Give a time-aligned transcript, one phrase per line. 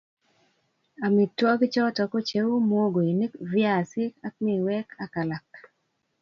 [1.05, 5.49] Amitwogik choto ko cheu muhogoinik viasik ak miwek ak alak